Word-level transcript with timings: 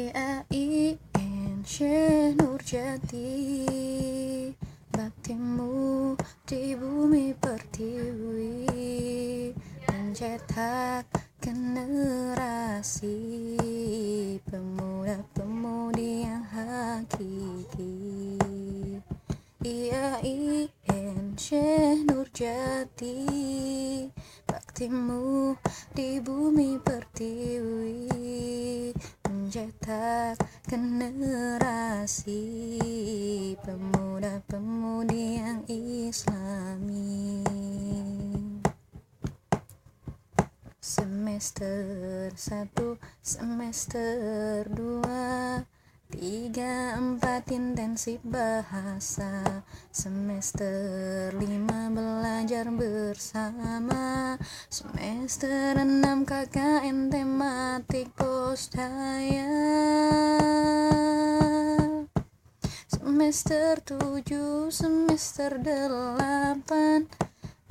IAIN 0.00 1.60
Syekh 1.60 2.32
Nurjati 2.40 3.28
Baktimu 4.88 6.16
di 6.48 6.72
bumi 6.72 7.36
pertiwi 7.36 8.64
Mencetak 9.84 11.04
generasi 11.44 13.12
Pemuda-pemudi 14.48 16.24
yang 16.24 16.48
hakiki. 16.48 18.40
IAIN 19.60 21.36
Syekh 21.36 22.08
Nurjati 22.08 23.20
Baktimu 24.48 25.60
di 25.92 26.16
bumi 26.24 26.80
pertiwi 26.80 26.99
Mencetak 30.00 30.64
generasi 30.64 32.40
Pemuda-pemudi 33.60 35.36
yang 35.36 35.60
islami. 35.68 37.44
Semester 40.80 42.32
1, 42.32 42.96
semester 43.20 44.64
2 44.72 44.99
tingkat 47.40 47.56
intensif 47.56 48.20
bahasa. 48.20 49.64
Semester 49.88 51.32
lima 51.40 51.88
belajar 51.88 52.68
bersama. 52.68 54.36
Semester 54.68 55.80
6 55.80 56.28
KKN 56.28 57.08
tematik 57.08 58.12
postdaya 58.12 59.48
Semester 62.92 63.80
tujuh 63.80 64.68
semester 64.68 65.56
delapan. 65.56 67.08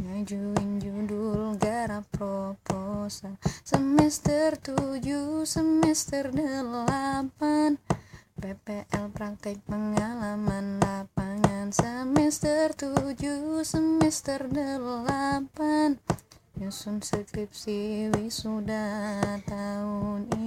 Ngajuin 0.01 0.81
judul 0.81 1.53
garap 1.61 2.09
proposal. 2.09 3.37
Semester 3.61 4.57
tujuh 4.57 5.45
semester 5.45 6.33
delapan. 6.33 7.38
PL 8.69 9.09
praktek 9.09 9.57
pengalaman 9.65 10.77
lapangan 10.77 11.73
semester 11.73 12.69
7 12.77 13.65
semester 13.65 14.45
8 14.45 15.97
nyusun 16.61 17.01
skripsi 17.01 18.13
wisuda 18.13 18.85
tahun 19.49 20.29
ini 20.37 20.38